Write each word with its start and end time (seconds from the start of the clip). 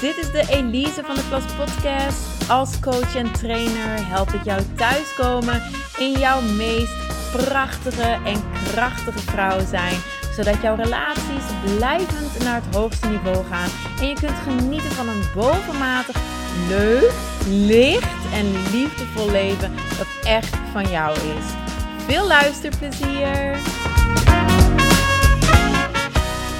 dit 0.00 0.16
is 0.16 0.30
de 0.30 0.44
Elise 0.48 1.02
van 1.04 1.14
de 1.14 1.22
Klas 1.28 1.42
Podcast. 1.56 2.50
Als 2.50 2.80
coach 2.80 3.16
en 3.16 3.32
trainer 3.32 4.08
help 4.08 4.30
ik 4.30 4.44
jou 4.44 4.62
thuiskomen 4.76 5.62
in 5.98 6.12
jouw 6.12 6.40
meest 6.40 6.92
prachtige 7.32 8.18
en 8.24 8.42
krachtige 8.72 9.18
vrouw 9.18 9.66
zijn. 9.66 9.94
Zodat 10.36 10.62
jouw 10.62 10.74
relaties 10.76 11.44
blijvend 11.76 12.44
naar 12.44 12.62
het 12.64 12.74
hoogste 12.74 13.08
niveau 13.08 13.44
gaan. 13.50 13.68
En 14.00 14.06
je 14.08 14.14
kunt 14.14 14.38
genieten 14.44 14.90
van 14.90 15.08
een 15.08 15.22
bovenmatig 15.34 16.16
leuk, 16.68 17.12
licht 17.48 18.32
en 18.32 18.52
liefdevol 18.72 19.30
leven 19.30 19.74
dat 19.98 20.06
echt 20.22 20.56
van 20.72 20.90
jou 20.90 21.16
is. 21.16 21.44
Veel 22.06 22.26
luisterplezier! 22.26 23.56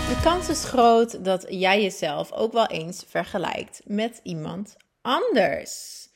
De 0.09 0.21
kans 0.23 0.49
is 0.49 0.65
groot 0.65 1.25
dat 1.25 1.47
jij 1.49 1.83
jezelf 1.83 2.33
ook 2.33 2.53
wel 2.53 2.67
eens 2.67 3.05
vergelijkt 3.09 3.81
met 3.85 4.21
iemand 4.23 4.77
anders. 5.03 6.07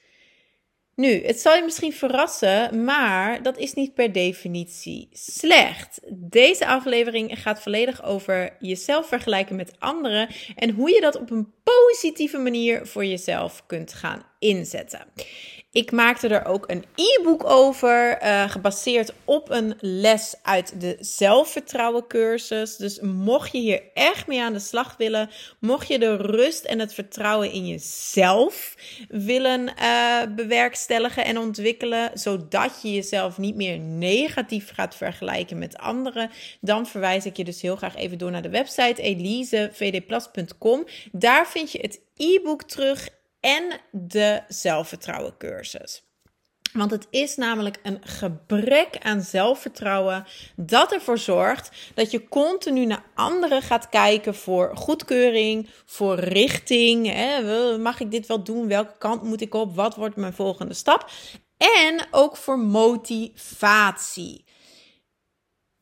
Nu, 0.94 1.24
het 1.26 1.40
zal 1.40 1.54
je 1.54 1.62
misschien 1.62 1.92
verrassen, 1.92 2.84
maar 2.84 3.42
dat 3.42 3.58
is 3.58 3.74
niet 3.74 3.94
per 3.94 4.12
definitie 4.12 5.08
slecht. 5.12 6.00
Deze 6.12 6.66
aflevering 6.66 7.42
gaat 7.42 7.62
volledig 7.62 8.04
over 8.04 8.56
jezelf 8.58 9.08
vergelijken 9.08 9.56
met 9.56 9.74
anderen 9.78 10.28
en 10.56 10.70
hoe 10.70 10.90
je 10.90 11.00
dat 11.00 11.18
op 11.20 11.30
een 11.30 11.52
positieve 11.64 12.38
manier 12.38 12.86
voor 12.86 13.04
jezelf 13.04 13.62
kunt 13.66 13.92
gaan 13.92 14.22
inzetten. 14.38 15.06
Ik 15.72 15.92
maakte 15.92 16.28
er 16.28 16.44
ook 16.46 16.70
een 16.70 16.84
e-book 16.94 17.44
over, 17.44 18.22
uh, 18.22 18.50
gebaseerd 18.50 19.12
op 19.24 19.50
een 19.50 19.74
les 19.80 20.34
uit 20.42 20.80
de 20.80 20.96
zelfvertrouwen 21.00 22.06
cursus. 22.06 22.76
Dus 22.76 23.00
mocht 23.00 23.52
je 23.52 23.58
hier 23.58 23.82
echt 23.94 24.26
mee 24.26 24.42
aan 24.42 24.52
de 24.52 24.58
slag 24.58 24.94
willen, 24.98 25.30
mocht 25.58 25.88
je 25.88 25.98
de 25.98 26.16
rust 26.16 26.64
en 26.64 26.78
het 26.78 26.94
vertrouwen 26.94 27.52
in 27.52 27.66
jezelf 27.66 28.74
willen 29.08 29.72
uh, 29.80 30.22
bewerkstelligen 30.36 31.24
en 31.24 31.38
ontwikkelen, 31.38 32.10
zodat 32.14 32.78
je 32.82 32.92
jezelf 32.92 33.38
niet 33.38 33.56
meer 33.56 33.78
negatief 33.78 34.70
gaat 34.74 34.96
vergelijken 34.96 35.58
met 35.58 35.78
anderen, 35.78 36.30
dan 36.60 36.86
verwijs 36.86 37.26
ik 37.26 37.36
je 37.36 37.44
dus 37.44 37.62
heel 37.62 37.76
graag 37.76 37.96
even 37.96 38.18
door 38.18 38.30
naar 38.30 38.42
de 38.42 38.48
website 38.48 39.02
elisevdplas.com. 39.02 40.84
Daar 41.12 41.46
vind 41.52 41.72
je 41.72 41.78
het 41.80 42.00
e-book 42.16 42.62
terug 42.62 43.08
en 43.40 43.80
de 43.90 44.42
zelfvertrouwen 44.48 45.36
cursus. 45.38 46.02
Want 46.72 46.90
het 46.90 47.06
is 47.10 47.36
namelijk 47.36 47.78
een 47.82 47.98
gebrek 48.00 48.98
aan 49.02 49.22
zelfvertrouwen 49.22 50.26
dat 50.56 50.92
ervoor 50.92 51.18
zorgt 51.18 51.70
dat 51.94 52.10
je 52.10 52.28
continu 52.28 52.86
naar 52.86 53.04
anderen 53.14 53.62
gaat 53.62 53.88
kijken 53.88 54.34
voor 54.34 54.76
goedkeuring, 54.76 55.68
voor 55.84 56.18
richting. 56.18 57.06
Hè? 57.06 57.78
Mag 57.78 58.00
ik 58.00 58.10
dit 58.10 58.26
wel 58.26 58.44
doen? 58.44 58.68
Welke 58.68 58.94
kant 58.98 59.22
moet 59.22 59.40
ik 59.40 59.54
op? 59.54 59.74
Wat 59.74 59.96
wordt 59.96 60.16
mijn 60.16 60.32
volgende 60.32 60.74
stap? 60.74 61.10
En 61.56 62.06
ook 62.10 62.36
voor 62.36 62.58
motivatie 62.58 64.44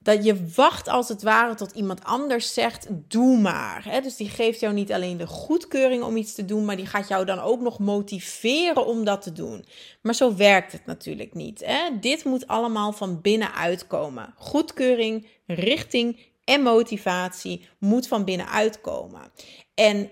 dat 0.03 0.25
je 0.25 0.47
wacht 0.55 0.89
als 0.89 1.09
het 1.09 1.23
ware 1.23 1.55
tot 1.55 1.73
iemand 1.73 2.05
anders 2.05 2.55
zegt: 2.55 2.87
doe 2.91 3.39
maar. 3.39 4.01
Dus 4.03 4.17
die 4.17 4.29
geeft 4.29 4.61
jou 4.61 4.75
niet 4.75 4.93
alleen 4.93 5.17
de 5.17 5.27
goedkeuring 5.27 6.03
om 6.03 6.17
iets 6.17 6.35
te 6.35 6.45
doen, 6.45 6.65
maar 6.65 6.77
die 6.77 6.87
gaat 6.87 7.09
jou 7.09 7.25
dan 7.25 7.39
ook 7.39 7.61
nog 7.61 7.79
motiveren 7.79 8.87
om 8.87 9.05
dat 9.05 9.23
te 9.23 9.33
doen. 9.33 9.65
Maar 10.03 10.15
zo 10.15 10.37
werkt 10.37 10.73
het 10.73 10.87
natuurlijk 10.87 11.35
niet. 11.35 11.67
Dit 12.01 12.25
moet 12.25 12.47
allemaal 12.47 12.93
van 12.93 13.21
binnenuit 13.21 13.87
komen. 13.87 14.35
Goedkeuring, 14.37 15.27
richting 15.47 16.19
en 16.45 16.63
motivatie 16.63 17.69
moet 17.79 18.09
van 18.09 18.25
binnenuit 18.25 18.81
komen. 18.81 19.33
En 19.75 20.11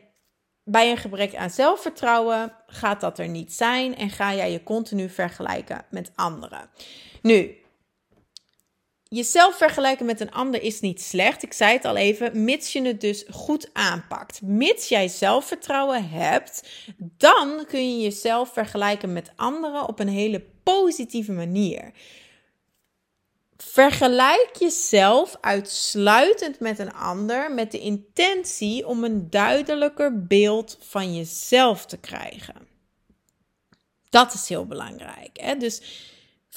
bij 0.65 0.91
een 0.91 0.97
gebrek 0.97 1.35
aan 1.35 1.51
zelfvertrouwen 1.51 2.53
gaat 2.67 3.01
dat 3.01 3.19
er 3.19 3.29
niet 3.29 3.53
zijn 3.53 3.97
en 3.97 4.11
ga 4.11 4.35
jij 4.35 4.53
je 4.53 4.63
continu 4.63 5.09
vergelijken 5.09 5.85
met 5.91 6.13
anderen. 6.15 6.71
Nu, 7.23 7.57
Jezelf 9.11 9.57
vergelijken 9.57 10.07
met 10.07 10.21
een 10.21 10.31
ander 10.31 10.63
is 10.63 10.81
niet 10.81 11.03
slecht. 11.03 11.43
Ik 11.43 11.53
zei 11.53 11.73
het 11.73 11.85
al 11.85 11.97
even, 11.97 12.45
mits 12.45 12.73
je 12.73 12.83
het 12.83 13.01
dus 13.01 13.25
goed 13.31 13.71
aanpakt. 13.73 14.43
Mits 14.43 14.89
jij 14.89 15.09
zelfvertrouwen 15.09 16.09
hebt, 16.09 16.69
dan 16.97 17.65
kun 17.67 17.97
je 17.97 18.03
jezelf 18.03 18.53
vergelijken 18.53 19.13
met 19.13 19.33
anderen 19.37 19.89
op 19.89 19.99
een 19.99 20.09
hele 20.09 20.45
positieve 20.63 21.33
manier. 21.33 21.93
Vergelijk 23.57 24.51
jezelf 24.59 25.37
uitsluitend 25.41 26.61
met 26.61 26.79
een 26.79 26.93
ander 26.93 27.55
met 27.55 27.73
de 27.73 27.81
intentie 27.81 28.87
om 28.87 29.05
een 29.05 29.31
duidelijker 29.31 30.27
beeld 30.27 30.77
van 30.81 31.15
jezelf 31.17 31.87
te 31.87 31.99
krijgen. 31.99 32.69
Dat 34.11 34.35
is 34.35 34.49
heel 34.49 34.67
belangrijk. 34.67 35.31
Hè? 35.33 35.57
Dus 35.57 35.83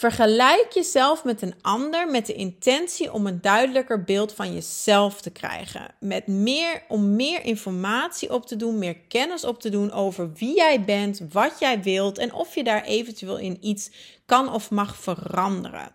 Vergelijk 0.02 0.68
jezelf 0.72 1.24
met 1.24 1.42
een 1.42 1.54
ander 1.62 2.12
met 2.12 2.26
de 2.26 2.34
intentie 2.34 3.14
om 3.14 3.28
een 3.28 3.42
duidelijker 3.42 4.04
beeld 4.04 4.34
van 4.34 4.54
jezelf 4.54 5.22
te 5.22 5.30
krijgen. 5.30 5.94
Met 6.00 6.28
meer, 6.28 6.84
om 6.88 7.16
meer 7.16 7.46
informatie 7.46 8.34
op 8.34 8.46
te 8.46 8.56
doen, 8.56 8.78
meer 8.78 8.98
kennis 9.08 9.44
op 9.44 9.60
te 9.60 9.70
doen 9.70 9.92
over 9.92 10.34
wie 10.34 10.56
jij 10.56 10.84
bent, 10.84 11.22
wat 11.32 11.60
jij 11.60 11.82
wilt 11.82 12.18
en 12.18 12.34
of 12.34 12.56
je 12.56 12.64
daar 12.64 12.84
eventueel 12.84 13.38
in 13.38 13.58
iets 13.62 13.92
kan 14.26 14.54
of 14.54 14.72
mag 14.72 14.96
veranderen. 14.96 15.92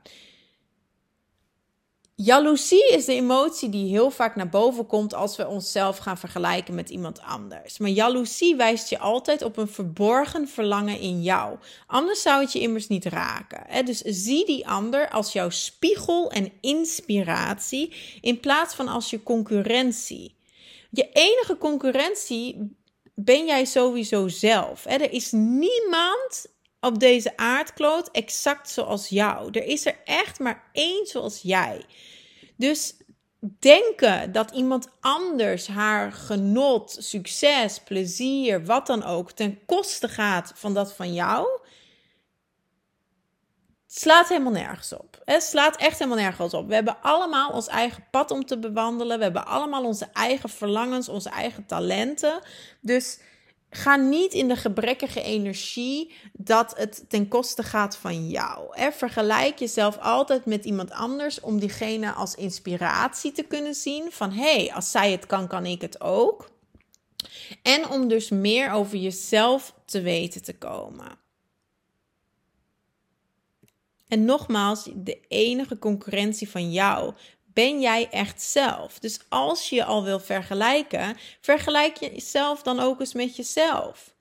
Jaloezie 2.22 2.88
is 2.88 3.04
de 3.04 3.12
emotie 3.12 3.69
die 3.69 3.88
heel 3.88 4.10
vaak 4.10 4.37
naar 4.37 4.49
boven 4.49 4.87
komt 4.87 5.15
als 5.15 5.37
we 5.37 5.47
onszelf 5.47 5.99
gaan 5.99 6.19
vergelijken 6.19 6.75
met 6.75 6.91
iemand 6.91 7.21
anders. 7.21 7.78
Maar 7.78 7.91
jaloezie 7.91 8.56
wijst 8.56 8.88
je 8.88 8.99
altijd 8.99 9.43
op 9.43 9.56
een 9.56 9.69
verborgen 9.69 10.49
verlangen 10.49 11.00
in 11.00 11.22
jou. 11.22 11.59
Anders 11.87 12.22
zou 12.22 12.41
het 12.41 12.53
je 12.53 12.60
immers 12.60 12.87
niet 12.87 13.04
raken. 13.04 13.84
Dus 13.84 14.00
zie 14.00 14.47
die 14.47 14.69
ander 14.69 15.10
als 15.10 15.32
jouw 15.32 15.50
spiegel 15.50 16.31
en 16.31 16.53
inspiratie 16.60 17.93
in 18.21 18.41
plaats 18.41 18.75
van 18.75 18.88
als 18.88 19.10
je 19.10 19.22
concurrentie. 19.22 20.34
Je 20.91 21.09
enige 21.12 21.59
concurrentie 21.59 22.77
ben 23.15 23.47
jij 23.47 23.65
sowieso 23.65 24.28
zelf. 24.28 24.84
Er 24.87 25.12
is 25.12 25.33
niemand 25.33 26.47
op 26.87 26.99
deze 26.99 27.37
aardkloot 27.37 28.09
exact 28.11 28.71
zoals 28.71 29.09
jou. 29.09 29.51
Er 29.53 29.65
is 29.65 29.87
er 29.87 29.97
echt 30.05 30.39
maar 30.39 30.63
één 30.73 31.07
zoals 31.07 31.43
jij. 31.43 31.85
Dus 32.57 32.95
denken 33.59 34.33
dat 34.33 34.51
iemand 34.51 34.89
anders 35.01 35.67
haar 35.67 36.13
genot, 36.13 36.97
succes, 36.99 37.81
plezier, 37.81 38.65
wat 38.65 38.87
dan 38.87 39.05
ook, 39.05 39.33
ten 39.33 39.65
koste 39.67 40.09
gaat 40.09 40.53
van 40.55 40.75
dat 40.75 40.93
van 40.93 41.15
jou, 41.15 41.49
slaat 43.87 44.29
helemaal 44.29 44.53
nergens 44.53 44.93
op. 44.93 45.23
Het 45.25 45.43
slaat 45.43 45.77
echt 45.77 45.99
helemaal 45.99 46.21
nergens 46.23 46.55
op. 46.55 46.69
We 46.69 46.75
hebben 46.75 47.03
allemaal 47.03 47.51
ons 47.51 47.67
eigen 47.67 48.05
pad 48.11 48.31
om 48.31 48.45
te 48.45 48.59
bewandelen. 48.59 49.19
We 49.19 49.25
hebben 49.25 49.47
allemaal 49.47 49.85
onze 49.85 50.09
eigen 50.13 50.49
verlangens, 50.49 51.09
onze 51.09 51.29
eigen 51.29 51.67
talenten. 51.67 52.41
Dus 52.81 53.19
Ga 53.71 53.97
niet 53.97 54.32
in 54.32 54.49
de 54.49 54.56
gebrekkige 54.56 55.22
energie 55.22 56.15
dat 56.32 56.77
het 56.77 57.04
ten 57.09 57.28
koste 57.28 57.62
gaat 57.62 57.97
van 57.97 58.28
jou. 58.28 58.91
Vergelijk 58.93 59.59
jezelf 59.59 59.99
altijd 59.99 60.44
met 60.44 60.65
iemand 60.65 60.91
anders 60.91 61.41
om 61.41 61.59
diegene 61.59 62.12
als 62.12 62.34
inspiratie 62.34 63.32
te 63.32 63.43
kunnen 63.43 63.75
zien. 63.75 64.12
Van 64.12 64.32
hé, 64.32 64.56
hey, 64.56 64.72
als 64.75 64.91
zij 64.91 65.10
het 65.10 65.27
kan, 65.27 65.49
kan 65.49 65.66
ik 65.66 65.81
het 65.81 66.00
ook. 66.00 66.50
En 67.62 67.88
om 67.88 68.09
dus 68.09 68.28
meer 68.28 68.71
over 68.71 68.99
jezelf 68.99 69.75
te 69.84 70.00
weten 70.00 70.43
te 70.43 70.59
komen. 70.59 71.19
En 74.09 74.24
nogmaals, 74.24 74.89
de 74.95 75.21
enige 75.28 75.78
concurrentie 75.78 76.51
van 76.51 76.72
jou 76.72 77.15
ben 77.57 77.81
jij 77.81 78.09
echt 78.11 78.43
zelf? 78.43 78.99
Dus 78.99 79.21
als 79.29 79.69
je 79.69 79.85
al 79.85 80.05
wil 80.05 80.21
vergelijken, 80.21 81.17
vergelijk 81.41 81.97
jezelf 81.97 82.63
dan 82.63 82.81
ook 82.81 83.01
eens 83.01 83.15
met 83.15 83.37
jezelf. 83.37 84.15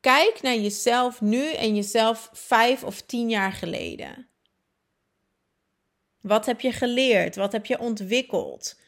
Kijk 0.00 0.42
naar 0.42 0.56
jezelf 0.56 1.20
nu 1.20 1.52
en 1.52 1.74
jezelf 1.74 2.30
vijf 2.32 2.84
of 2.84 3.00
tien 3.00 3.30
jaar 3.30 3.52
geleden. 3.52 4.28
Wat 6.20 6.46
heb 6.46 6.60
je 6.60 6.72
geleerd? 6.72 7.36
Wat 7.36 7.52
heb 7.52 7.66
je 7.66 7.78
ontwikkeld? 7.78 8.80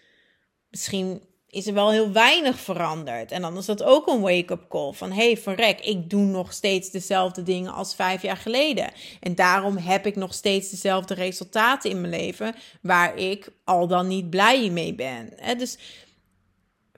Misschien 0.71 1.23
is 1.55 1.67
er 1.67 1.75
wel 1.75 1.91
heel 1.91 2.13
weinig 2.13 2.59
veranderd. 2.59 3.33
En 3.33 3.43
dan 3.43 3.57
is 3.57 3.67
dat 3.67 3.83
ook 3.83 4.07
een 4.07 4.21
wake-up 4.21 4.69
call 4.69 4.93
van 4.93 5.13
hey, 5.13 5.37
verrek, 5.37 5.81
ik 5.81 6.11
doe 6.11 6.23
nog 6.23 6.53
steeds 6.53 6.91
dezelfde 6.91 7.43
dingen 7.43 7.73
als 7.73 7.95
vijf 7.95 8.23
jaar 8.23 8.37
geleden. 8.37 8.93
En 9.21 9.35
daarom 9.35 9.77
heb 9.77 10.07
ik 10.07 10.17
nog 10.17 10.35
steeds 10.35 10.71
dezelfde 10.71 11.15
resultaten 11.15 11.91
in 11.91 12.01
mijn 12.01 12.13
leven 12.13 12.55
waar 12.83 13.17
ik 13.17 13.49
al 13.65 13.87
dan 13.87 14.07
niet 14.07 14.31
blij 14.31 14.71
mee 14.71 14.95
ben. 14.95 15.33
Dus 15.59 15.79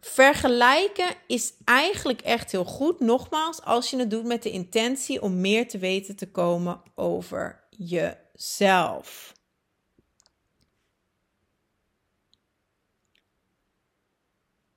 vergelijken 0.01 1.09
is 1.27 1.53
eigenlijk 1.65 2.21
echt 2.21 2.53
heel 2.53 2.65
goed. 2.65 3.01
Nogmaals, 3.01 3.63
als 3.63 3.91
je 3.91 3.99
het 3.99 4.11
doet 4.11 4.25
met 4.25 4.43
de 4.43 4.51
intentie 4.51 5.23
om 5.23 5.41
meer 5.41 5.69
te 5.69 5.79
weten 5.79 6.17
te 6.17 6.31
komen 6.31 6.81
over 6.95 7.65
jezelf. 7.71 9.35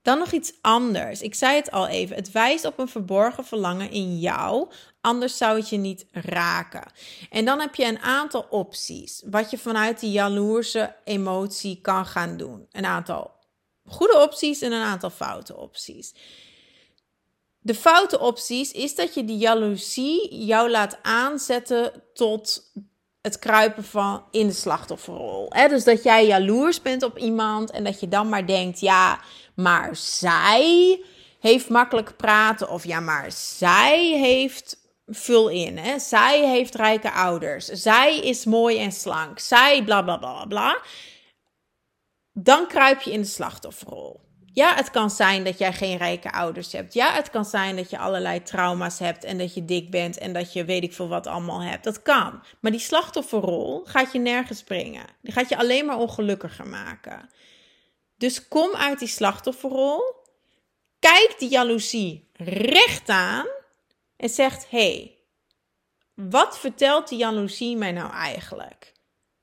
Dan 0.01 0.17
nog 0.19 0.31
iets 0.31 0.53
anders. 0.61 1.21
Ik 1.21 1.35
zei 1.35 1.55
het 1.55 1.71
al 1.71 1.87
even. 1.87 2.15
Het 2.15 2.31
wijst 2.31 2.65
op 2.65 2.79
een 2.79 2.87
verborgen 2.87 3.45
verlangen 3.45 3.91
in 3.91 4.19
jou. 4.19 4.67
Anders 5.01 5.37
zou 5.37 5.57
het 5.57 5.69
je 5.69 5.77
niet 5.77 6.05
raken. 6.11 6.91
En 7.29 7.45
dan 7.45 7.59
heb 7.59 7.75
je 7.75 7.85
een 7.85 7.99
aantal 7.99 8.45
opties. 8.49 9.23
Wat 9.25 9.51
je 9.51 9.57
vanuit 9.57 9.99
die 9.99 10.11
jaloerse 10.11 10.95
emotie 11.03 11.81
kan 11.81 12.05
gaan 12.05 12.37
doen. 12.37 12.67
Een 12.71 12.85
aantal 12.85 13.31
goede 13.85 14.21
opties 14.21 14.61
en 14.61 14.71
een 14.71 14.83
aantal 14.83 15.09
foute 15.09 15.57
opties. 15.57 16.13
De 17.59 17.75
foute 17.75 18.19
opties 18.19 18.71
is 18.71 18.95
dat 18.95 19.13
je 19.13 19.25
die 19.25 19.37
jaloezie 19.37 20.45
jou 20.45 20.69
laat 20.69 20.97
aanzetten 21.01 22.03
tot 22.13 22.71
het 23.21 23.39
kruipen 23.39 23.83
van 23.83 24.23
in 24.31 24.47
de 24.47 24.53
slachtofferrol. 24.53 25.49
Dus 25.49 25.83
dat 25.83 26.03
jij 26.03 26.27
jaloers 26.27 26.81
bent 26.81 27.03
op 27.03 27.17
iemand 27.17 27.71
en 27.71 27.83
dat 27.83 27.99
je 27.99 28.07
dan 28.07 28.29
maar 28.29 28.47
denkt: 28.47 28.79
ja, 28.79 29.19
maar 29.59 29.95
zij 29.95 31.01
heeft 31.39 31.69
makkelijk 31.69 32.15
praten. 32.15 32.69
Of 32.69 32.85
ja, 32.85 32.99
maar 32.99 33.31
zij 33.31 34.17
heeft. 34.19 34.77
Vul 35.11 35.49
in, 35.49 35.77
hè? 35.77 35.99
Zij 35.99 36.49
heeft 36.49 36.75
rijke 36.75 37.11
ouders. 37.11 37.65
Zij 37.65 38.19
is 38.19 38.45
mooi 38.45 38.79
en 38.79 38.91
slank. 38.91 39.39
Zij 39.39 39.83
bla 39.83 40.01
bla 40.01 40.17
bla 40.17 40.45
bla. 40.45 40.81
Dan 42.33 42.67
kruip 42.67 43.01
je 43.01 43.11
in 43.11 43.21
de 43.21 43.27
slachtofferrol. 43.27 44.21
Ja, 44.53 44.75
het 44.75 44.91
kan 44.91 45.09
zijn 45.09 45.43
dat 45.43 45.57
jij 45.57 45.73
geen 45.73 45.97
rijke 45.97 46.31
ouders 46.31 46.71
hebt. 46.71 46.93
Ja, 46.93 47.13
het 47.13 47.29
kan 47.29 47.45
zijn 47.45 47.75
dat 47.75 47.89
je 47.89 47.97
allerlei 47.97 48.43
trauma's 48.43 48.99
hebt 48.99 49.23
en 49.23 49.37
dat 49.37 49.53
je 49.53 49.65
dik 49.65 49.91
bent 49.91 50.17
en 50.17 50.33
dat 50.33 50.53
je 50.53 50.65
weet 50.65 50.83
ik 50.83 50.93
veel 50.93 51.07
wat 51.07 51.27
allemaal 51.27 51.61
hebt. 51.61 51.83
Dat 51.83 52.01
kan. 52.01 52.43
Maar 52.59 52.71
die 52.71 52.79
slachtofferrol 52.79 53.81
gaat 53.85 54.11
je 54.11 54.19
nergens 54.19 54.63
brengen. 54.63 55.05
Die 55.21 55.33
gaat 55.33 55.49
je 55.49 55.57
alleen 55.57 55.85
maar 55.85 55.97
ongelukkiger 55.97 56.67
maken. 56.67 57.29
Dus 58.19 58.47
kom 58.47 58.75
uit 58.75 58.99
die 58.99 59.07
slachtofferrol. 59.07 60.01
Kijk 60.99 61.35
die 61.37 61.49
jaloezie 61.49 62.29
recht 62.33 63.09
aan 63.09 63.47
en 64.17 64.29
zegt: 64.29 64.69
hey, 64.69 65.17
wat 66.13 66.59
vertelt 66.59 67.07
die 67.07 67.17
jaloezie 67.17 67.77
mij 67.77 67.91
nou 67.91 68.13
eigenlijk? 68.13 68.93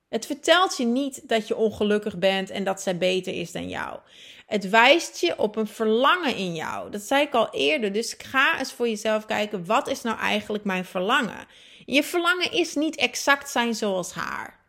Het 0.09 0.27
vertelt 0.27 0.77
je 0.77 0.85
niet 0.85 1.29
dat 1.29 1.49
je 1.49 1.57
ongelukkig 1.57 2.19
bent 2.19 2.51
en 2.51 2.65
dat 2.65 2.81
zij 2.81 2.99
beter 2.99 3.35
is 3.35 3.53
dan 3.53 3.69
jou. 3.69 3.99
Het 4.47 4.69
wijst 4.69 5.21
je 5.21 5.39
op 5.39 5.57
een 5.57 5.67
verlangen 5.67 6.37
in 6.37 6.55
jou. 6.55 6.91
Dat 6.91 7.03
zei 7.03 7.23
ik 7.23 7.35
al 7.35 7.51
eerder. 7.51 7.93
Dus 7.93 8.15
ga 8.19 8.59
eens 8.59 8.73
voor 8.73 8.89
jezelf 8.89 9.27
kijken: 9.27 9.67
wat 9.67 9.89
is 9.89 10.03
nou 10.03 10.19
eigenlijk 10.19 10.65
mijn 10.65 10.85
verlangen? 10.85 11.47
Je 11.87 12.03
verlangen 12.03 12.53
is 12.53 12.75
niet 12.75 12.97
exact 12.97 13.51
zijn 13.51 13.75
zoals 13.75 14.13
haar. 14.13 14.66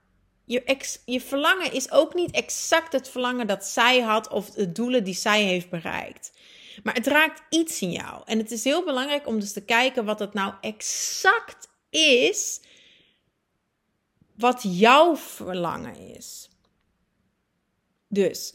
Je, 0.48 0.78
je 1.06 1.22
verlangen 1.22 1.72
is 1.72 1.92
ook 1.92 2.14
niet 2.14 2.32
exact 2.32 2.92
het 2.92 3.10
verlangen 3.10 3.48
dat 3.48 3.66
zij 3.66 4.00
had 4.00 4.30
of 4.30 4.50
de 4.50 4.72
doelen 4.72 5.04
die 5.04 5.14
zij 5.14 5.44
heeft 5.44 5.70
bereikt. 5.70 6.32
Maar 6.84 6.94
het 6.94 7.08
raakt 7.08 7.42
iets 7.50 7.82
in 7.82 7.92
jou. 7.92 8.22
En 8.26 8.38
het 8.38 8.52
is 8.52 8.64
heel 8.64 8.84
belangrijk 8.84 9.28
om 9.28 9.40
dus 9.40 9.54
te 9.54 9.62
kijken 9.62 10.06
wat 10.06 10.20
het 10.20 10.34
nou 10.34 10.54
exact 10.62 11.70
is 11.90 12.62
wat 14.36 14.60
jouw 14.64 15.16
verlangen 15.16 16.16
is. 16.16 16.50
Dus 18.08 18.54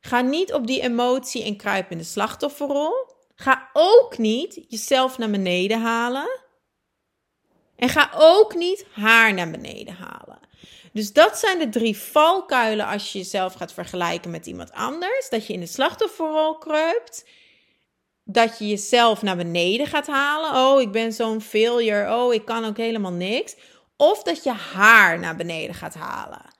ga 0.00 0.20
niet 0.20 0.52
op 0.52 0.66
die 0.66 0.80
emotie 0.80 1.44
en 1.44 1.56
kruip 1.56 1.90
in 1.90 1.98
de 1.98 2.04
slachtofferrol. 2.04 2.92
Ga 3.34 3.70
ook 3.72 4.18
niet 4.18 4.64
jezelf 4.68 5.18
naar 5.18 5.30
beneden 5.30 5.80
halen. 5.80 6.40
En 7.76 7.88
ga 7.88 8.10
ook 8.14 8.54
niet 8.54 8.86
haar 8.92 9.34
naar 9.34 9.50
beneden 9.50 9.94
halen. 9.94 10.40
Dus 10.92 11.12
dat 11.12 11.38
zijn 11.38 11.58
de 11.58 11.68
drie 11.68 11.96
valkuilen 11.96 12.86
als 12.86 13.12
je 13.12 13.18
jezelf 13.18 13.54
gaat 13.54 13.72
vergelijken 13.72 14.30
met 14.30 14.46
iemand 14.46 14.72
anders. 14.72 15.28
Dat 15.28 15.46
je 15.46 15.52
in 15.52 15.60
de 15.60 15.66
slachtofferrol 15.66 16.58
kruipt. 16.58 17.26
Dat 18.24 18.58
je 18.58 18.68
jezelf 18.68 19.22
naar 19.22 19.36
beneden 19.36 19.86
gaat 19.86 20.06
halen. 20.06 20.54
Oh, 20.54 20.80
ik 20.80 20.92
ben 20.92 21.12
zo'n 21.12 21.40
failure. 21.40 22.14
Oh, 22.14 22.34
ik 22.34 22.44
kan 22.44 22.64
ook 22.64 22.76
helemaal 22.76 23.12
niks. 23.12 23.56
Of 23.96 24.22
dat 24.22 24.42
je 24.42 24.52
haar 24.52 25.18
naar 25.18 25.36
beneden 25.36 25.74
gaat 25.74 25.94
halen. 25.94 26.50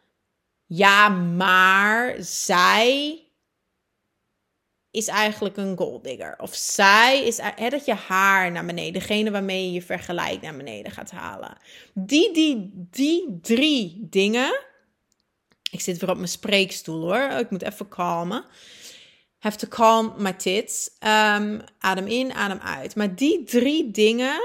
Ja, 0.66 1.08
maar 1.08 2.14
zij 2.18 3.20
is 4.92 5.06
eigenlijk 5.06 5.56
een 5.56 5.76
golddigger. 5.76 6.34
Of 6.38 6.54
zij 6.54 7.26
is 7.26 7.38
hè, 7.42 7.68
dat 7.68 7.84
je 7.84 7.94
haar 7.94 8.52
naar 8.52 8.66
beneden, 8.66 8.92
degene 8.92 9.30
waarmee 9.30 9.64
je 9.64 9.72
je 9.72 9.82
vergelijkt 9.82 10.42
naar 10.42 10.56
beneden 10.56 10.92
gaat 10.92 11.10
halen. 11.10 11.56
Die, 11.94 12.32
die, 12.32 12.70
die 12.90 13.38
drie 13.42 14.06
dingen. 14.10 14.60
Ik 15.70 15.80
zit 15.80 15.98
weer 15.98 16.10
op 16.10 16.16
mijn 16.16 16.28
spreekstoel 16.28 17.00
hoor. 17.00 17.38
Ik 17.38 17.50
moet 17.50 17.62
even 17.62 17.88
kalmen. 17.88 18.44
Have 19.38 19.56
to 19.56 19.68
calm 19.68 20.14
my 20.16 20.32
tits. 20.32 20.90
Um, 21.00 21.60
adem 21.78 22.06
in, 22.06 22.32
adem 22.32 22.58
uit. 22.58 22.96
Maar 22.96 23.14
die 23.14 23.44
drie 23.44 23.90
dingen 23.90 24.40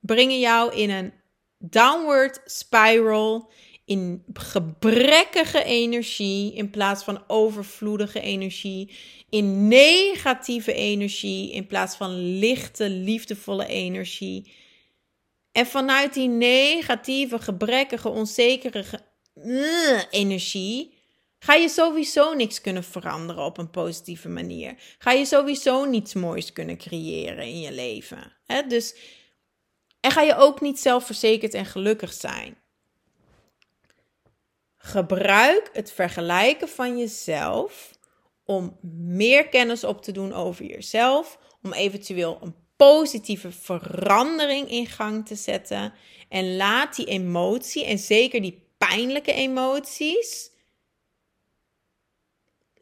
brengen 0.00 0.38
jou 0.38 0.74
in 0.74 0.90
een 0.90 1.12
downward 1.58 2.40
spiral 2.44 3.52
in 3.90 4.24
gebrekkige 4.32 5.64
energie 5.64 6.54
in 6.54 6.70
plaats 6.70 7.04
van 7.04 7.22
overvloedige 7.26 8.20
energie, 8.20 8.96
in 9.30 9.68
negatieve 9.68 10.72
energie 10.72 11.52
in 11.52 11.66
plaats 11.66 11.96
van 11.96 12.38
lichte, 12.38 12.90
liefdevolle 12.90 13.66
energie. 13.66 14.52
En 15.52 15.66
vanuit 15.66 16.14
die 16.14 16.28
negatieve, 16.28 17.38
gebrekkige, 17.38 18.08
onzekere 18.08 18.84
uh, 19.34 20.02
energie 20.10 20.94
ga 21.38 21.54
je 21.54 21.68
sowieso 21.68 22.34
niks 22.34 22.60
kunnen 22.60 22.84
veranderen 22.84 23.44
op 23.44 23.58
een 23.58 23.70
positieve 23.70 24.28
manier. 24.28 24.74
Ga 24.98 25.10
je 25.12 25.24
sowieso 25.24 25.84
niets 25.84 26.14
moois 26.14 26.52
kunnen 26.52 26.76
creëren 26.76 27.44
in 27.44 27.60
je 27.60 27.72
leven. 27.72 28.36
Hè? 28.46 28.66
Dus, 28.66 28.94
en 30.00 30.10
ga 30.10 30.22
je 30.22 30.36
ook 30.36 30.60
niet 30.60 30.80
zelfverzekerd 30.80 31.54
en 31.54 31.66
gelukkig 31.66 32.12
zijn. 32.12 32.59
Gebruik 34.82 35.70
het 35.72 35.92
vergelijken 35.92 36.68
van 36.68 36.98
jezelf 36.98 37.98
om 38.44 38.78
meer 38.92 39.48
kennis 39.48 39.84
op 39.84 40.02
te 40.02 40.12
doen 40.12 40.32
over 40.32 40.64
jezelf, 40.64 41.38
om 41.62 41.72
eventueel 41.72 42.38
een 42.42 42.54
positieve 42.76 43.52
verandering 43.52 44.70
in 44.70 44.86
gang 44.86 45.26
te 45.26 45.34
zetten. 45.34 45.92
En 46.28 46.56
laat 46.56 46.96
die 46.96 47.06
emotie, 47.06 47.84
en 47.84 47.98
zeker 47.98 48.42
die 48.42 48.66
pijnlijke 48.78 49.32
emoties, 49.32 50.50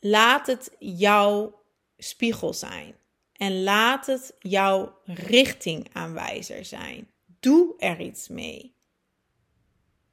laat 0.01 0.47
het 0.47 0.71
jouw 0.79 1.63
spiegel 1.97 2.55
zijn. 2.55 2.97
En 3.33 3.63
laat 3.63 4.07
het 4.07 4.35
jouw 4.39 4.99
richtingaanwijzer 5.05 6.65
zijn. 6.65 7.11
Doe 7.41 7.75
er 7.79 8.01
iets 8.01 8.29
mee. 8.29 8.75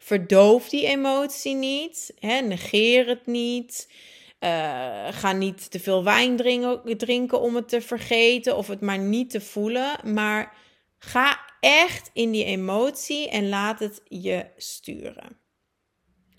Verdoof 0.05 0.69
die 0.69 0.85
emotie 0.85 1.55
niet. 1.55 2.13
Hè, 2.19 2.39
negeer 2.39 3.07
het 3.07 3.25
niet. 3.25 3.91
Uh, 4.39 5.07
ga 5.11 5.31
niet 5.31 5.71
te 5.71 5.79
veel 5.79 6.03
wijn 6.03 6.35
drinken, 6.37 6.97
drinken 6.97 7.41
om 7.41 7.55
het 7.55 7.69
te 7.69 7.81
vergeten 7.81 8.57
of 8.57 8.67
het 8.67 8.81
maar 8.81 8.97
niet 8.97 9.29
te 9.29 9.41
voelen. 9.41 10.13
Maar 10.13 10.53
ga 10.97 11.39
echt 11.59 12.09
in 12.13 12.31
die 12.31 12.43
emotie 12.43 13.29
en 13.29 13.49
laat 13.49 13.79
het 13.79 14.01
je 14.07 14.45
sturen. 14.57 15.39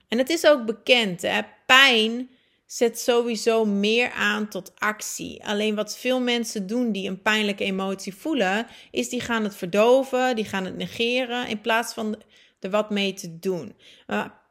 En 0.08 0.18
het 0.18 0.30
is 0.30 0.46
ook 0.46 0.66
bekend, 0.66 1.22
hè? 1.22 1.40
pijn 1.66 2.30
zet 2.66 3.00
sowieso 3.00 3.64
meer 3.64 4.10
aan 4.10 4.48
tot 4.48 4.72
actie. 4.78 5.44
Alleen 5.44 5.74
wat 5.74 5.98
veel 5.98 6.20
mensen 6.20 6.66
doen 6.66 6.92
die 6.92 7.08
een 7.08 7.22
pijnlijke 7.22 7.64
emotie 7.64 8.14
voelen, 8.14 8.66
is 8.90 9.08
die 9.08 9.20
gaan 9.20 9.44
het 9.44 9.56
verdoven, 9.56 10.36
die 10.36 10.44
gaan 10.44 10.64
het 10.64 10.76
negeren 10.76 11.48
in 11.48 11.60
plaats 11.60 11.94
van 11.94 12.22
er 12.60 12.70
wat 12.70 12.90
mee 12.90 13.12
te 13.12 13.38
doen. 13.38 13.76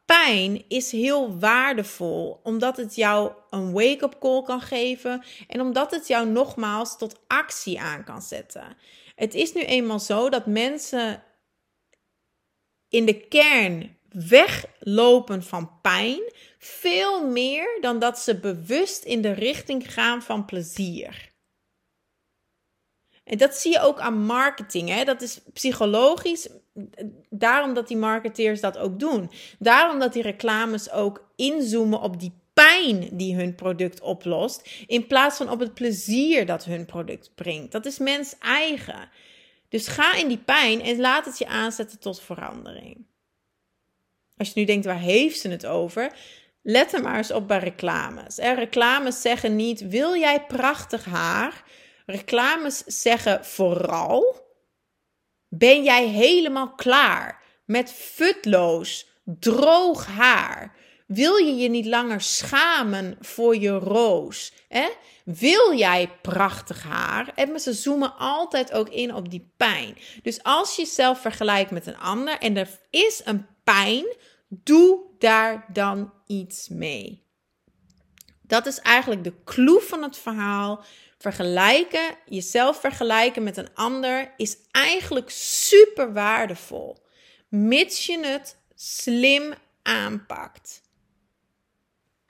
Pijn 0.05 0.65
is 0.67 0.91
heel 0.91 1.39
waardevol 1.39 2.39
omdat 2.43 2.77
het 2.77 2.95
jou 2.95 3.31
een 3.49 3.71
wake-up 3.71 4.19
call 4.19 4.43
kan 4.43 4.61
geven 4.61 5.23
en 5.47 5.61
omdat 5.61 5.91
het 5.91 6.07
jou 6.07 6.27
nogmaals 6.27 6.97
tot 6.97 7.19
actie 7.27 7.79
aan 7.79 8.03
kan 8.03 8.21
zetten. 8.21 8.77
Het 9.15 9.33
is 9.33 9.53
nu 9.53 9.61
eenmaal 9.61 9.99
zo 9.99 10.29
dat 10.29 10.45
mensen 10.45 11.23
in 12.89 13.05
de 13.05 13.27
kern 13.27 13.97
weglopen 14.09 15.43
van 15.43 15.81
pijn 15.81 16.21
veel 16.57 17.27
meer 17.27 17.77
dan 17.81 17.99
dat 17.99 18.19
ze 18.19 18.39
bewust 18.39 19.03
in 19.03 19.21
de 19.21 19.31
richting 19.31 19.93
gaan 19.93 20.21
van 20.21 20.45
plezier. 20.45 21.33
En 23.23 23.37
dat 23.37 23.55
zie 23.55 23.71
je 23.71 23.79
ook 23.79 23.99
aan 23.99 24.25
marketing. 24.25 24.89
Hè? 24.89 25.03
Dat 25.03 25.21
is 25.21 25.41
psychologisch. 25.53 26.49
Daarom 27.29 27.73
dat 27.73 27.87
die 27.87 27.97
marketeers 27.97 28.61
dat 28.61 28.77
ook 28.77 28.99
doen. 28.99 29.31
Daarom 29.59 29.99
dat 29.99 30.13
die 30.13 30.21
reclames 30.21 30.91
ook 30.91 31.31
inzoomen 31.35 32.01
op 32.01 32.19
die 32.19 32.33
pijn 32.53 33.09
die 33.11 33.35
hun 33.35 33.55
product 33.55 34.01
oplost. 34.01 34.69
In 34.87 35.07
plaats 35.07 35.37
van 35.37 35.49
op 35.49 35.59
het 35.59 35.73
plezier 35.73 36.45
dat 36.45 36.65
hun 36.65 36.85
product 36.85 37.31
brengt. 37.35 37.71
Dat 37.71 37.85
is 37.85 37.97
mens 37.97 38.35
eigen. 38.39 39.09
Dus 39.69 39.87
ga 39.87 40.15
in 40.15 40.27
die 40.27 40.37
pijn 40.37 40.81
en 40.81 40.99
laat 40.99 41.25
het 41.25 41.37
je 41.37 41.47
aanzetten 41.47 41.99
tot 41.99 42.21
verandering. 42.21 43.05
Als 44.37 44.47
je 44.47 44.59
nu 44.59 44.65
denkt, 44.65 44.85
waar 44.85 44.99
heeft 44.99 45.39
ze 45.39 45.49
het 45.49 45.65
over? 45.65 46.11
let 46.65 46.93
er 46.93 47.01
maar 47.01 47.17
eens 47.17 47.31
op 47.31 47.47
bij 47.47 47.59
reclames. 47.59 48.37
Reclames 48.37 49.21
zeggen 49.21 49.55
niet: 49.55 49.87
wil 49.87 50.15
jij 50.15 50.45
prachtig 50.45 51.05
haar? 51.05 51.63
Reclames 52.05 52.77
zeggen 52.77 53.45
vooral: 53.45 54.44
ben 55.57 55.83
jij 55.83 56.07
helemaal 56.07 56.73
klaar 56.73 57.41
met 57.65 57.91
futloos, 57.91 59.07
droog 59.23 60.05
haar? 60.05 60.75
Wil 61.07 61.35
je 61.35 61.55
je 61.55 61.69
niet 61.69 61.85
langer 61.85 62.21
schamen 62.21 63.17
voor 63.19 63.57
je 63.57 63.71
roos? 63.71 64.53
Hè? 64.67 64.89
Wil 65.23 65.73
jij 65.73 66.09
prachtig 66.21 66.83
haar? 66.83 67.31
En 67.35 67.59
ze 67.59 67.73
zoomen 67.73 68.17
altijd 68.17 68.71
ook 68.71 68.89
in 68.89 69.13
op 69.13 69.29
die 69.29 69.51
pijn. 69.57 69.97
Dus 70.23 70.43
als 70.43 70.75
je 70.75 70.81
jezelf 70.81 71.21
vergelijkt 71.21 71.71
met 71.71 71.87
een 71.87 71.97
ander 71.97 72.37
en 72.39 72.57
er 72.57 72.69
is 72.89 73.21
een 73.23 73.45
pijn, 73.63 74.05
doe 74.47 74.99
daar 75.19 75.65
dan 75.73 76.13
iets 76.27 76.69
mee. 76.69 77.23
Dat 78.41 78.65
is 78.65 78.79
eigenlijk 78.79 79.23
de 79.23 79.33
clue 79.43 79.79
van 79.81 80.03
het 80.03 80.17
verhaal. 80.17 80.83
Vergelijken, 81.17 82.17
jezelf 82.25 82.79
vergelijken 82.79 83.43
met 83.43 83.57
een 83.57 83.73
ander 83.73 84.33
is 84.37 84.57
eigenlijk 84.71 85.29
super 85.29 86.13
waardevol, 86.13 86.97
mits 87.49 88.05
je 88.05 88.25
het 88.25 88.57
slim 88.75 89.53
aanpakt. 89.81 90.83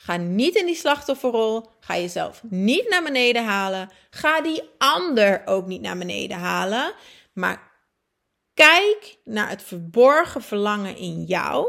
Ga 0.05 0.17
niet 0.17 0.55
in 0.55 0.65
die 0.65 0.75
slachtofferrol. 0.75 1.65
Ga 1.79 1.97
jezelf 1.97 2.41
niet 2.49 2.89
naar 2.89 3.03
beneden 3.03 3.45
halen. 3.45 3.89
Ga 4.09 4.41
die 4.41 4.61
ander 4.77 5.41
ook 5.45 5.65
niet 5.67 5.81
naar 5.81 5.97
beneden 5.97 6.37
halen. 6.37 6.93
Maar 7.33 7.71
kijk 8.53 9.17
naar 9.23 9.49
het 9.49 9.63
verborgen 9.63 10.41
verlangen 10.41 10.97
in 10.97 11.23
jou 11.23 11.67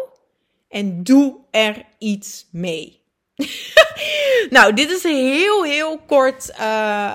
en 0.68 1.02
doe 1.02 1.38
er 1.50 1.84
iets 1.98 2.46
mee. 2.52 3.02
nou, 4.50 4.72
dit 4.72 4.90
is 4.90 5.04
een 5.04 5.32
heel, 5.32 5.64
heel 5.64 5.98
kort, 6.06 6.52
uh, 6.60 7.14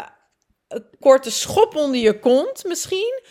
korte 1.00 1.32
schop 1.32 1.76
onder 1.76 2.00
je 2.00 2.20
kont 2.20 2.64
misschien. 2.64 3.22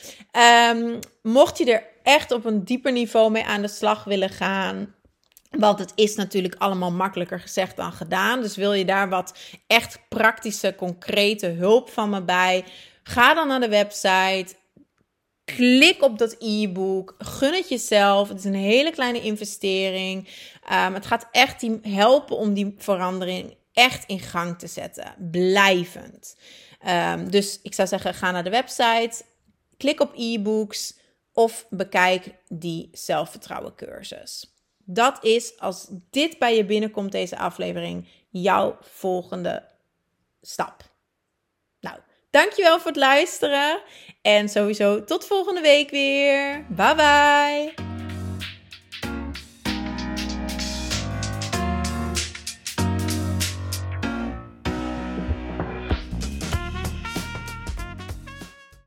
Um, 0.73 0.99
mocht 1.23 1.59
je 1.59 1.73
er 1.73 1.85
echt 2.03 2.33
op 2.33 2.45
een 2.45 2.65
dieper 2.65 2.93
niveau 2.93 3.31
mee 3.31 3.45
aan 3.45 3.63
de 3.63 3.69
slag 3.69 4.05
willen 4.05 4.31
gaan, 4.31 4.95
want 5.51 5.79
het 5.79 5.93
is 5.95 6.15
natuurlijk 6.15 6.55
allemaal 6.59 6.93
makkelijker 6.93 7.41
gezegd 7.41 7.77
dan 7.77 7.93
gedaan. 7.93 8.41
Dus 8.41 8.57
wil 8.57 8.73
je 8.73 8.85
daar 8.85 9.09
wat 9.09 9.39
echt 9.67 9.99
praktische, 10.09 10.75
concrete 10.75 11.47
hulp 11.47 11.91
van 11.91 12.11
me 12.11 12.23
bij? 12.23 12.65
Ga 13.03 13.35
dan 13.35 13.49
naar 13.49 13.61
de 13.61 13.69
website. 13.69 14.47
Klik 15.45 16.03
op 16.03 16.19
dat 16.19 16.37
e-book. 16.39 17.15
Gun 17.19 17.55
het 17.55 17.69
jezelf. 17.69 18.29
Het 18.29 18.39
is 18.39 18.45
een 18.45 18.55
hele 18.55 18.91
kleine 18.91 19.21
investering. 19.21 20.29
Um, 20.73 20.95
het 20.95 21.07
gaat 21.07 21.29
echt 21.33 21.67
helpen 21.83 22.37
om 22.37 22.55
die 22.55 22.75
verandering 22.79 23.57
echt 23.81 24.05
in 24.07 24.21
gang 24.21 24.59
te 24.59 24.67
zetten. 24.67 25.15
Blijvend. 25.31 26.37
Um, 26.89 27.31
dus 27.31 27.59
ik 27.63 27.75
zou 27.75 27.89
zeggen, 27.89 28.15
ga 28.15 28.31
naar 28.31 28.45
de 28.45 28.51
website. 28.51 29.23
Klik 29.77 30.01
op 30.01 30.13
e-books. 30.17 30.99
Of 31.33 31.67
bekijk 31.71 32.35
die 32.49 32.89
zelfvertrouwen 32.93 33.75
cursus. 33.75 34.55
Dat 34.85 35.25
is, 35.25 35.59
als 35.59 35.87
dit 36.11 36.39
bij 36.39 36.57
je 36.57 36.65
binnenkomt, 36.65 37.13
deze 37.13 37.39
aflevering, 37.39 38.09
jouw 38.31 38.79
volgende 38.81 39.65
stap. 40.43 40.83
Nou, 41.81 41.97
dankjewel 42.31 42.79
voor 42.79 42.91
het 42.91 42.97
luisteren. 42.97 43.83
En 44.23 44.49
sowieso 44.49 45.05
tot 45.05 45.27
volgende 45.27 45.61
week 45.61 45.91
weer. 45.91 46.67
Bye 46.69 46.95
bye. 46.95 47.90